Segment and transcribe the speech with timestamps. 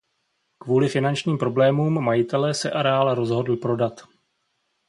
[0.57, 4.01] Kvůli finančním problémům majitele se areál rozhodl prodat.